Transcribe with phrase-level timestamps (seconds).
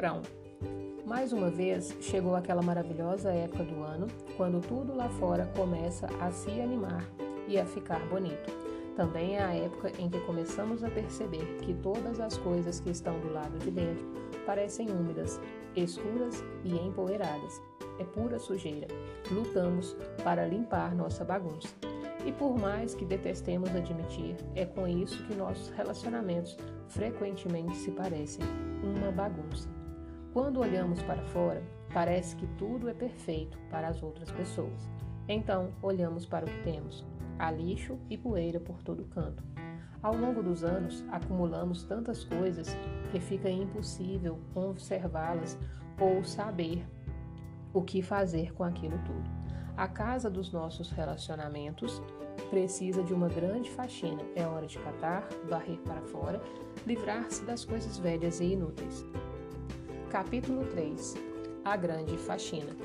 [0.00, 0.22] Porão.
[1.04, 6.30] Mais uma vez chegou aquela maravilhosa época do ano, quando tudo lá fora começa a
[6.30, 7.04] se animar
[7.46, 8.50] e a ficar bonito.
[8.96, 13.20] Também é a época em que começamos a perceber que todas as coisas que estão
[13.20, 14.06] do lado de dentro
[14.46, 15.38] parecem úmidas,
[15.76, 17.60] escuras e empoeiradas.
[17.98, 18.88] É pura sujeira.
[19.30, 19.94] Lutamos
[20.24, 21.68] para limpar nossa bagunça.
[22.24, 26.56] E por mais que detestemos admitir, é com isso que nossos relacionamentos
[26.88, 28.46] frequentemente se parecem
[28.82, 29.79] uma bagunça.
[30.32, 31.60] Quando olhamos para fora,
[31.92, 34.88] parece que tudo é perfeito para as outras pessoas.
[35.26, 37.04] Então, olhamos para o que temos.
[37.36, 39.42] Há lixo e poeira por todo canto.
[40.00, 42.68] Ao longo dos anos, acumulamos tantas coisas
[43.10, 45.58] que fica impossível conservá-las
[46.00, 46.86] ou saber
[47.74, 49.28] o que fazer com aquilo tudo.
[49.76, 52.00] A casa dos nossos relacionamentos
[52.50, 54.22] precisa de uma grande faxina.
[54.36, 56.40] É hora de catar, varrer para fora,
[56.86, 59.04] livrar-se das coisas velhas e inúteis.
[60.10, 61.14] Capítulo 3
[61.64, 62.76] A Grande Faxina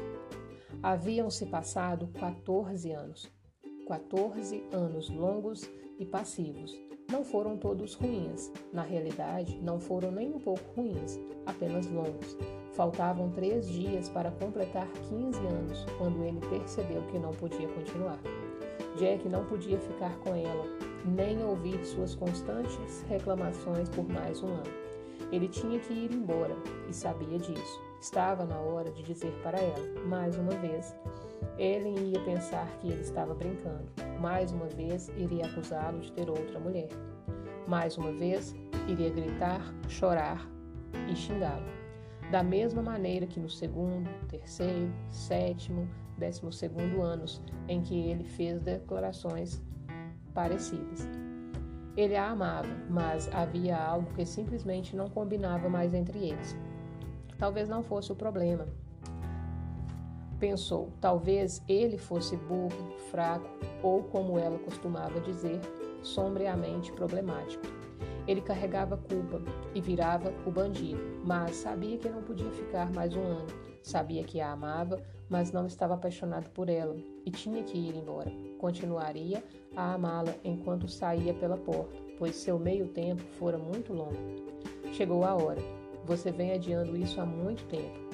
[0.83, 3.31] Haviam-se passado 14 anos.
[3.87, 5.67] 14 anos longos
[5.97, 6.79] e passivos.
[7.11, 8.51] Não foram todos ruins.
[8.71, 12.37] Na realidade, não foram nem um pouco ruins, apenas longos.
[12.73, 18.19] Faltavam três dias para completar 15 anos, quando ele percebeu que não podia continuar.
[18.99, 20.65] Jack não podia ficar com ela,
[21.03, 24.94] nem ouvir suas constantes reclamações por mais um ano.
[25.31, 26.55] Ele tinha que ir embora
[26.89, 27.81] e sabia disso.
[27.99, 30.95] Estava na hora de dizer para ela, mais uma vez.
[31.57, 33.87] Ellen ia pensar que ele estava brincando.
[34.19, 36.89] Mais uma vez, iria acusá-lo de ter outra mulher.
[37.67, 38.55] Mais uma vez,
[38.87, 40.47] iria gritar, chorar
[41.09, 41.65] e xingá-lo.
[42.31, 48.59] Da mesma maneira que no segundo, terceiro, sétimo, décimo segundo anos em que ele fez
[48.61, 49.61] declarações
[50.33, 51.07] parecidas.
[51.97, 56.55] Ele a amava, mas havia algo que simplesmente não combinava mais entre eles.
[57.37, 58.67] Talvez não fosse o problema.
[60.37, 63.47] Pensou, talvez ele fosse burro, fraco
[63.81, 65.61] ou, como ela costumava dizer,
[66.03, 67.63] sombriamente problemático.
[68.27, 69.41] Ele carregava culpa
[69.73, 73.47] e virava o bandido, mas sabia que não podia ficar mais um ano.
[73.81, 78.31] Sabia que a amava, mas não estava apaixonado por ela e tinha que ir embora.
[78.59, 79.43] Continuaria
[79.75, 84.17] a amá-la enquanto saía pela porta, pois seu meio tempo fora muito longo.
[84.93, 85.61] Chegou a hora.
[86.05, 88.05] Você vem adiando isso há muito tempo.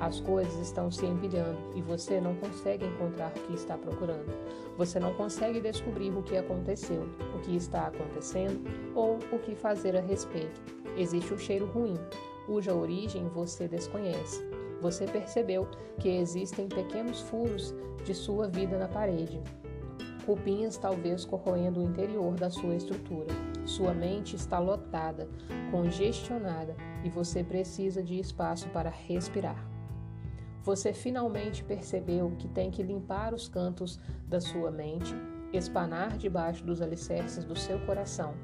[0.00, 4.32] As coisas estão se empilhando e você não consegue encontrar o que está procurando.
[4.76, 8.64] Você não consegue descobrir o que aconteceu, o que está acontecendo
[8.94, 10.60] ou o que fazer a respeito.
[10.96, 11.94] Existe um cheiro ruim,
[12.46, 14.42] cuja origem você desconhece.
[14.84, 15.66] Você percebeu
[15.98, 17.74] que existem pequenos furos
[18.04, 19.40] de sua vida na parede,
[20.26, 23.28] cupinhas talvez corroendo o interior da sua estrutura.
[23.64, 25.26] Sua mente está lotada,
[25.70, 29.56] congestionada e você precisa de espaço para respirar.
[30.62, 35.14] Você finalmente percebeu que tem que limpar os cantos da sua mente,
[35.50, 38.34] espanar debaixo dos alicerces do seu coração,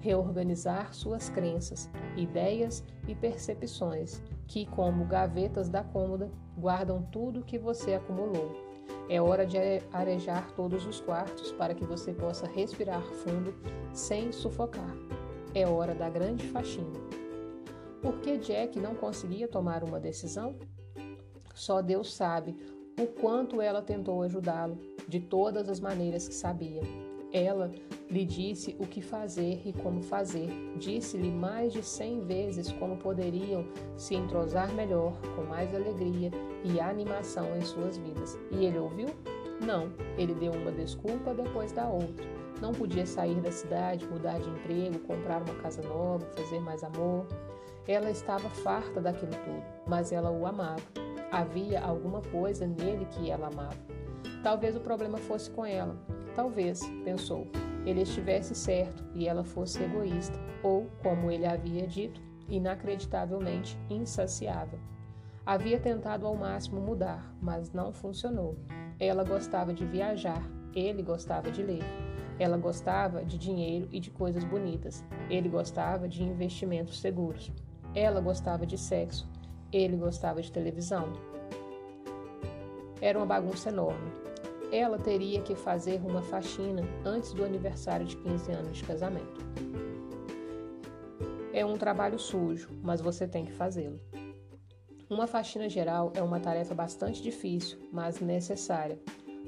[0.00, 7.94] reorganizar suas crenças, ideias e percepções, que, como gavetas da cômoda, guardam tudo que você
[7.94, 8.72] acumulou
[9.08, 9.56] é hora de
[9.92, 13.54] arejar todos os quartos para que você possa respirar fundo
[13.92, 14.94] sem sufocar.
[15.54, 17.00] É hora da grande faxina.
[18.00, 20.54] Por que Jack não conseguia tomar uma decisão?
[21.54, 22.56] Só Deus sabe
[23.00, 26.82] o quanto ela tentou ajudá-lo, de todas as maneiras que sabia.
[27.32, 27.70] Ela
[28.12, 30.50] lhe disse o que fazer e como fazer.
[30.76, 33.64] Disse-lhe mais de cem vezes como poderiam
[33.96, 36.30] se entrosar melhor, com mais alegria
[36.62, 38.38] e animação em suas vidas.
[38.50, 39.08] E ele ouviu?
[39.64, 39.90] Não.
[40.18, 42.26] Ele deu uma desculpa depois da outra.
[42.60, 47.26] Não podia sair da cidade, mudar de emprego, comprar uma casa nova, fazer mais amor.
[47.88, 50.82] Ela estava farta daquilo tudo, mas ela o amava.
[51.30, 53.78] Havia alguma coisa nele que ela amava.
[54.42, 55.96] Talvez o problema fosse com ela.
[56.34, 57.46] Talvez, pensou,
[57.84, 64.78] ele estivesse certo e ela fosse egoísta, ou, como ele havia dito, inacreditavelmente insaciável.
[65.44, 68.56] Havia tentado ao máximo mudar, mas não funcionou.
[69.00, 70.42] Ela gostava de viajar,
[70.74, 71.82] ele gostava de ler.
[72.38, 75.04] Ela gostava de dinheiro e de coisas bonitas.
[75.28, 77.52] Ele gostava de investimentos seguros.
[77.94, 79.28] Ela gostava de sexo.
[79.72, 81.12] Ele gostava de televisão.
[83.00, 84.22] Era uma bagunça enorme
[84.72, 89.40] ela teria que fazer uma faxina antes do aniversário de 15 anos de casamento.
[91.52, 94.00] É um trabalho sujo, mas você tem que fazê-lo.
[95.10, 98.98] Uma faxina geral é uma tarefa bastante difícil, mas necessária.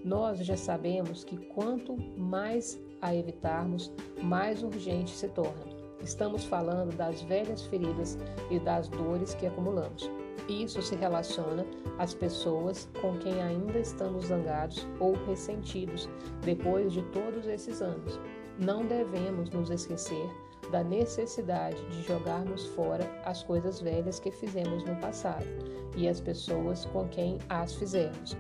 [0.04, 3.90] Nós já sabemos que quanto mais a evitarmos,
[4.22, 5.72] mais urgente se torna.
[6.02, 8.18] Estamos falando das velhas feridas
[8.50, 10.10] e das dores que acumulamos.
[10.48, 11.64] Isso se relaciona
[11.98, 16.08] às pessoas com quem ainda estamos zangados ou ressentidos
[16.42, 18.20] depois de todos esses anos.
[18.58, 20.28] Não devemos nos esquecer
[20.70, 25.46] da necessidade de jogarmos fora as coisas velhas que fizemos no passado
[25.96, 28.36] e as pessoas com quem as fizemos.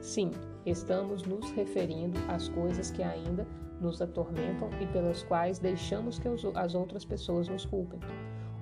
[0.00, 0.30] Sim,
[0.64, 3.46] estamos nos referindo às coisas que ainda
[3.80, 8.00] nos atormentam e pelas quais deixamos que as outras pessoas nos culpem.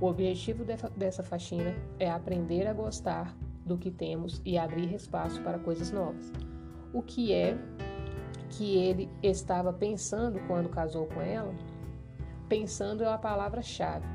[0.01, 0.65] O objetivo
[0.97, 6.33] dessa faxina é aprender a gostar do que temos e abrir espaço para coisas novas.
[6.93, 7.57] O que é
[8.51, 11.55] que ele estava pensando quando casou com ela?
[12.49, 14.07] Pensando é a palavra-chave.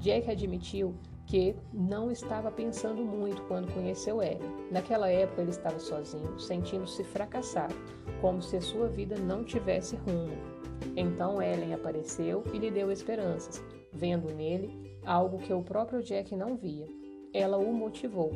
[0.00, 0.94] Jack admitiu
[1.26, 4.68] que não estava pensando muito quando conheceu Ellen.
[4.70, 7.74] Naquela época ele estava sozinho, sentindo-se fracassado,
[8.20, 10.36] como se a sua vida não tivesse rumo.
[10.96, 13.62] Então Ellen apareceu e lhe deu esperanças,
[13.92, 16.86] vendo nele algo que o próprio Jack não via.
[17.32, 18.32] Ela o motivou.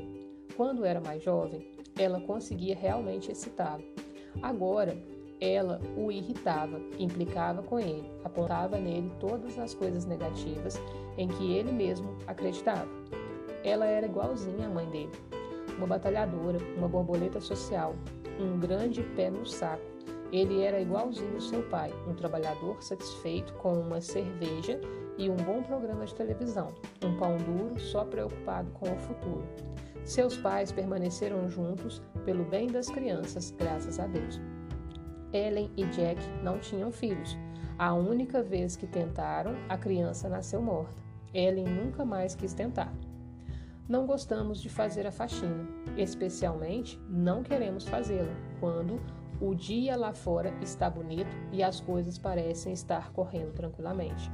[0.57, 1.67] Quando era mais jovem,
[1.99, 3.85] ela conseguia realmente excitá-lo.
[4.43, 4.97] Agora,
[5.41, 10.81] ela o irritava, implicava com ele, apontava nele todas as coisas negativas
[11.19, 12.89] em que ele mesmo acreditava.
[13.63, 15.13] Ela era igualzinha à mãe dele,
[15.77, 17.95] uma batalhadora, uma borboleta social,
[18.39, 19.83] um grande pé no saco.
[20.33, 24.81] Ele era igualzinho seu pai, um trabalhador satisfeito com uma cerveja
[25.17, 26.73] e um bom programa de televisão,
[27.03, 29.45] um pão duro só preocupado com o futuro.
[30.05, 34.41] Seus pais permaneceram juntos pelo bem das crianças, graças a Deus.
[35.33, 37.37] Ellen e Jack não tinham filhos.
[37.79, 41.03] A única vez que tentaram, a criança nasceu morta.
[41.33, 42.93] Ellen nunca mais quis tentar.
[43.89, 45.67] Não gostamos de fazer a faxina,
[45.97, 49.01] especialmente não queremos fazê-la quando
[49.41, 54.31] o dia lá fora está bonito e as coisas parecem estar correndo tranquilamente.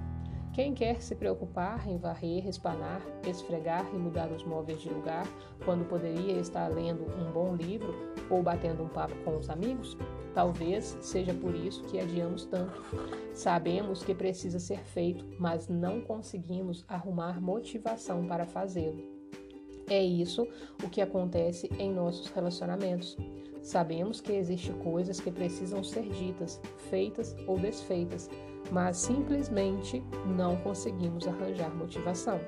[0.53, 5.25] Quem quer se preocupar em varrer, espanar, esfregar e mudar os móveis de lugar
[5.65, 7.95] quando poderia estar lendo um bom livro
[8.29, 9.97] ou batendo um papo com os amigos?
[10.35, 12.83] Talvez seja por isso que adiamos tanto.
[13.33, 19.03] Sabemos que precisa ser feito, mas não conseguimos arrumar motivação para fazê-lo.
[19.89, 20.47] É isso
[20.85, 23.17] o que acontece em nossos relacionamentos.
[23.63, 28.31] Sabemos que existem coisas que precisam ser ditas, feitas ou desfeitas,
[28.71, 32.41] mas simplesmente não conseguimos arranjar motivação.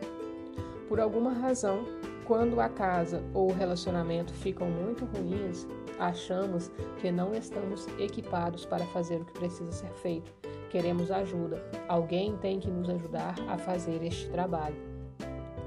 [0.89, 1.85] Por alguma razão,
[2.27, 5.67] quando a casa ou o relacionamento ficam muito ruins,
[5.99, 6.71] achamos
[7.01, 10.33] que não estamos equipados para fazer o que precisa ser feito.
[10.71, 11.63] Queremos ajuda.
[11.89, 14.77] Alguém tem que nos ajudar a fazer este trabalho.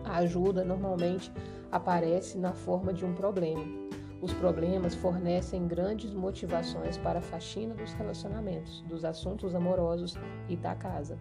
[0.04, 1.32] A ajuda normalmente
[1.72, 3.85] aparece na forma de um problema.
[4.26, 10.16] Os problemas fornecem grandes motivações para a faxina dos relacionamentos, dos assuntos amorosos
[10.50, 11.20] e da casa.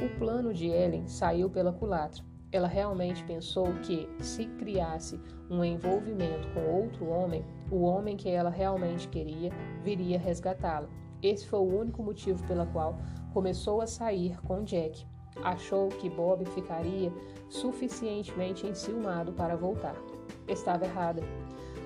[0.00, 2.22] O plano de Ellen saiu pela culatra.
[2.52, 5.20] Ela realmente pensou que, se criasse
[5.50, 9.50] um envolvimento com outro homem, o homem que ela realmente queria
[9.82, 10.88] viria resgatá-la.
[11.20, 13.00] Esse foi o único motivo pela qual
[13.32, 15.04] começou a sair com Jack.
[15.42, 17.12] Achou que Bob ficaria
[17.48, 19.96] suficientemente enciumado para voltar.
[20.46, 21.22] Estava errada.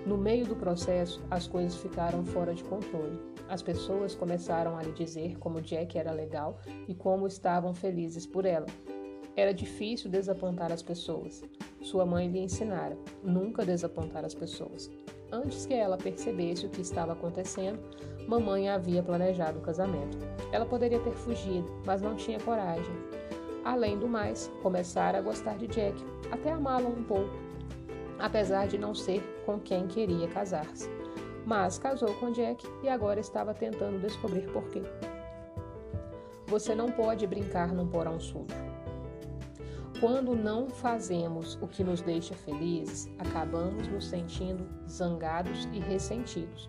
[0.06, 3.18] No meio do processo, as coisas ficaram fora de controle.
[3.48, 8.44] As pessoas começaram a lhe dizer como Jack era legal e como estavam felizes por
[8.44, 8.66] ela.
[9.34, 11.42] Era difícil desapontar as pessoas.
[11.80, 14.90] Sua mãe lhe ensinara nunca desapontar as pessoas.
[15.32, 17.80] Antes que ela percebesse o que estava acontecendo,
[18.28, 20.18] mamãe havia planejado o casamento.
[20.52, 22.94] Ela poderia ter fugido, mas não tinha coragem.
[23.64, 25.96] Além do mais, começara a gostar de Jack,
[26.30, 27.34] até amá-lo um pouco,
[28.18, 30.88] apesar de não ser com quem queria casar-se.
[31.46, 34.82] Mas casou com Jack e agora estava tentando descobrir por quê.
[36.46, 38.46] Você não pode brincar num porão sujo.
[40.00, 46.68] Quando não fazemos o que nos deixa felizes, acabamos nos sentindo zangados e ressentidos.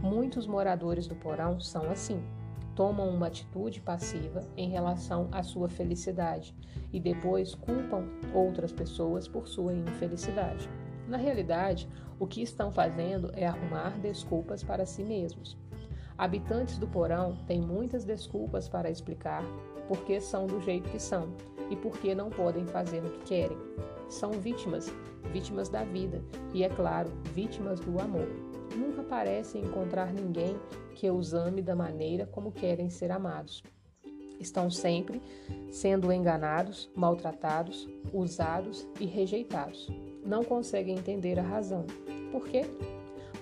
[0.00, 2.22] Muitos moradores do porão são assim.
[2.76, 6.54] Tomam uma atitude passiva em relação à sua felicidade
[6.92, 8.04] e depois culpam
[8.34, 10.68] outras pessoas por sua infelicidade.
[11.08, 11.88] Na realidade,
[12.20, 15.56] o que estão fazendo é arrumar desculpas para si mesmos.
[16.18, 19.42] Habitantes do porão têm muitas desculpas para explicar
[19.88, 21.28] por que são do jeito que são
[21.70, 23.58] e por que não podem fazer o que querem.
[24.08, 24.92] São vítimas,
[25.32, 28.45] vítimas da vida e, é claro, vítimas do amor.
[28.74, 30.56] Nunca parecem encontrar ninguém
[30.94, 33.62] que os ame da maneira como querem ser amados.
[34.40, 35.20] Estão sempre
[35.70, 39.88] sendo enganados, maltratados, usados e rejeitados.
[40.24, 41.86] Não conseguem entender a razão.
[42.32, 42.64] Por quê?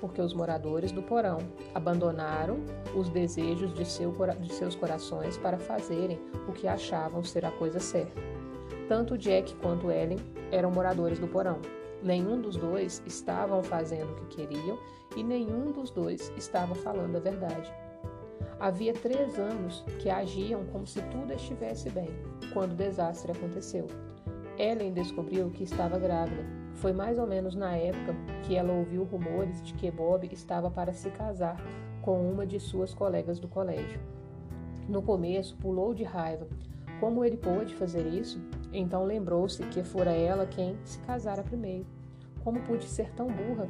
[0.05, 1.39] porque os moradores do porão
[1.75, 2.59] abandonaram
[2.95, 7.81] os desejos de, seu, de seus corações para fazerem o que achavam ser a coisa
[7.81, 8.21] certa.
[8.87, 10.19] Tanto Jack quanto Ellen
[10.53, 11.59] eram moradores do porão.
[12.05, 14.79] Nenhum dos dois estavam fazendo o que queriam
[15.17, 17.73] e nenhum dos dois estava falando a verdade.
[18.61, 22.11] Havia três anos que agiam como se tudo estivesse bem,
[22.53, 23.87] quando o desastre aconteceu.
[24.59, 26.45] Ellen descobriu que estava grávida.
[26.75, 30.93] Foi mais ou menos na época que ela ouviu rumores de que Bob estava para
[30.93, 31.57] se casar
[32.03, 33.99] com uma de suas colegas do colégio.
[34.87, 36.47] No começo, pulou de raiva.
[37.01, 38.39] Como ele pôde fazer isso?
[38.75, 41.87] Então lembrou-se que fora ela quem se casara primeiro.
[42.43, 43.69] Como pude ser tão burra?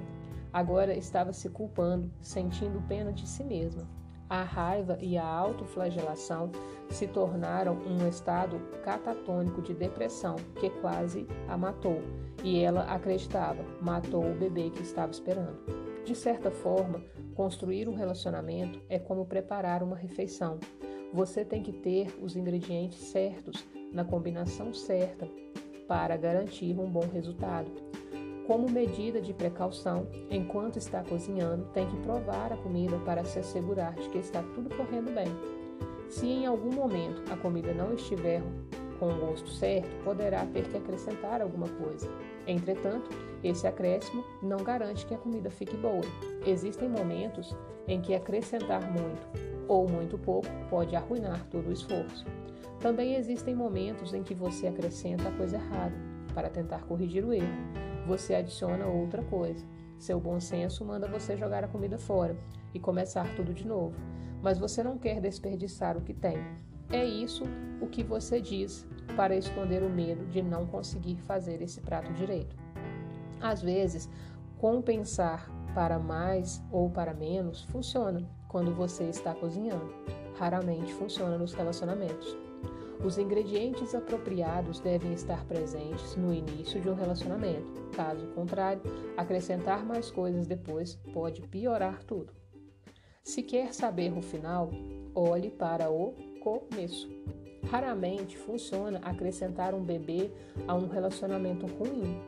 [0.51, 3.87] Agora estava se culpando, sentindo pena de si mesma.
[4.31, 6.51] A raiva e a autoflagelação
[6.89, 12.01] se tornaram um estado catatônico de depressão que quase a matou,
[12.43, 15.59] e ela acreditava, matou o bebê que estava esperando.
[16.05, 17.03] De certa forma,
[17.35, 20.59] construir um relacionamento é como preparar uma refeição.
[21.13, 25.27] Você tem que ter os ingredientes certos, na combinação certa,
[25.89, 27.71] para garantir um bom resultado.
[28.47, 33.95] Como medida de precaução, enquanto está cozinhando, tem que provar a comida para se assegurar
[33.95, 35.29] de que está tudo correndo bem.
[36.11, 38.43] Se em algum momento a comida não estiver
[38.99, 42.09] com o gosto certo, poderá ter que acrescentar alguma coisa.
[42.47, 43.11] Entretanto,
[43.43, 46.05] esse acréscimo não garante que a comida fique boa.
[46.47, 47.57] Existem momentos
[47.89, 49.27] em que acrescentar muito
[49.67, 52.25] ou muito pouco pode arruinar todo o esforço.
[52.85, 55.97] Também existem momentos em que você acrescenta a coisa errada
[56.35, 57.49] para tentar corrigir o erro
[58.07, 59.65] você adiciona outra coisa.
[59.99, 62.37] Seu bom senso manda você jogar a comida fora
[62.75, 63.97] e começar tudo de novo,
[64.43, 66.37] mas você não quer desperdiçar o que tem.
[66.91, 67.45] É isso
[67.81, 68.87] o que você diz
[69.17, 72.55] para esconder o medo de não conseguir fazer esse prato direito.
[73.41, 74.11] Às vezes,
[74.59, 79.95] compensar para mais ou para menos funciona quando você está cozinhando.
[80.39, 82.44] Raramente funciona nos relacionamentos.
[83.03, 87.73] Os ingredientes apropriados devem estar presentes no início de um relacionamento.
[87.95, 88.83] Caso contrário,
[89.17, 92.33] acrescentar mais coisas depois pode piorar tudo.
[93.23, 94.71] Se quer saber o final,
[95.15, 97.09] olhe para o começo.
[97.71, 100.31] Raramente funciona acrescentar um bebê
[100.69, 102.21] a um relacionamento ruim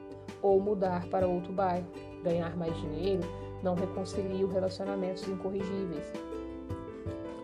[0.42, 1.87] ou mudar para outro bairro.
[2.23, 3.23] Ganhar mais dinheiro
[3.62, 6.11] não reconcilia relacionamentos incorrigíveis.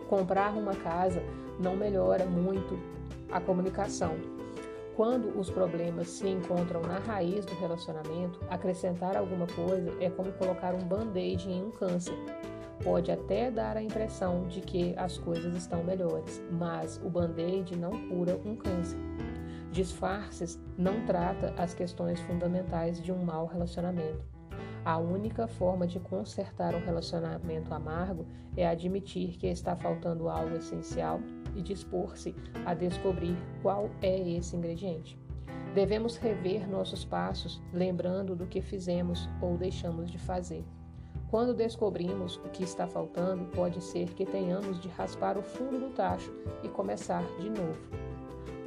[0.09, 1.21] Comprar uma casa
[1.59, 2.77] não melhora muito
[3.33, 4.15] a comunicação.
[4.95, 10.75] Quando os problemas se encontram na raiz do relacionamento, acrescentar alguma coisa é como colocar
[10.75, 12.13] um band-aid em um câncer.
[12.83, 18.07] Pode até dar a impressão de que as coisas estão melhores, mas o band-aid não
[18.07, 18.99] cura um câncer.
[19.71, 24.23] Disfarces não trata as questões fundamentais de um mau relacionamento.
[24.85, 31.19] A única forma de consertar um relacionamento amargo é admitir que está faltando algo essencial
[31.55, 35.17] e dispor-se a descobrir qual é esse ingrediente.
[35.73, 40.63] Devemos rever nossos passos, lembrando do que fizemos ou deixamos de fazer.
[41.29, 45.89] Quando descobrimos o que está faltando, pode ser que tenhamos de raspar o fundo do
[45.89, 46.31] tacho
[46.61, 47.79] e começar de novo.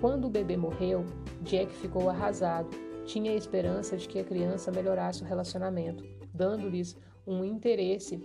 [0.00, 1.04] Quando o bebê morreu,
[1.42, 2.68] Jack ficou arrasado.
[3.04, 8.20] Tinha a esperança de que a criança melhorasse o relacionamento, dando-lhes um interesse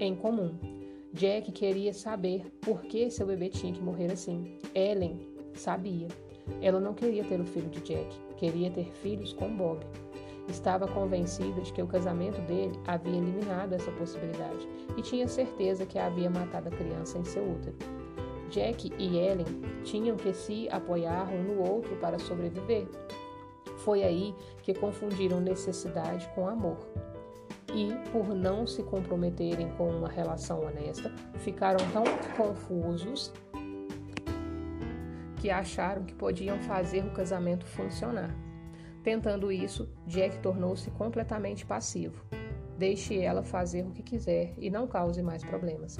[0.00, 0.77] em comum.
[1.18, 4.56] Jack queria saber por que seu bebê tinha que morrer assim.
[4.72, 5.18] Ellen
[5.52, 6.06] sabia.
[6.62, 9.84] Ela não queria ter o filho de Jack, queria ter filhos com Bob.
[10.46, 15.98] Estava convencida de que o casamento dele havia eliminado essa possibilidade e tinha certeza que
[15.98, 17.76] havia matado a criança em seu útero.
[18.48, 19.44] Jack e Ellen
[19.82, 22.86] tinham que se apoiar um no outro para sobreviver.
[23.78, 24.32] Foi aí
[24.62, 26.78] que confundiram necessidade com amor
[27.74, 32.04] e, por não se comprometerem com uma relação honesta, ficaram tão
[32.36, 33.32] confusos
[35.36, 38.34] que acharam que podiam fazer o casamento funcionar.
[39.02, 42.24] Tentando isso, Jack tornou-se completamente passivo.
[42.76, 45.96] Deixe ela fazer o que quiser e não cause mais problemas.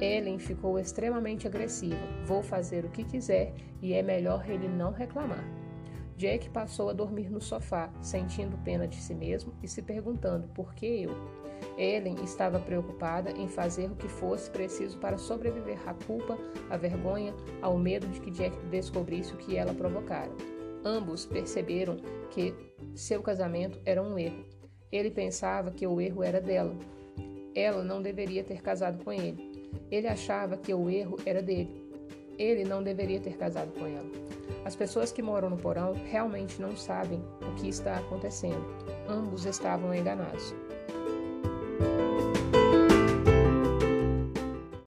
[0.00, 2.00] Ellen ficou extremamente agressiva.
[2.24, 5.44] Vou fazer o que quiser e é melhor ele não reclamar.
[6.16, 10.74] Jack passou a dormir no sofá, sentindo pena de si mesmo e se perguntando por
[10.74, 11.10] que eu.
[11.76, 16.38] Ellen estava preocupada em fazer o que fosse preciso para sobreviver à culpa,
[16.70, 20.30] à vergonha, ao medo de que Jack descobrisse o que ela provocara.
[20.84, 21.96] Ambos perceberam
[22.30, 22.54] que
[22.94, 24.44] seu casamento era um erro.
[24.90, 26.74] Ele pensava que o erro era dela.
[27.54, 29.70] Ela não deveria ter casado com ele.
[29.90, 31.85] Ele achava que o erro era dele.
[32.38, 34.10] Ele não deveria ter casado com ela.
[34.64, 38.64] As pessoas que moram no porão realmente não sabem o que está acontecendo.
[39.08, 40.54] Ambos estavam enganados.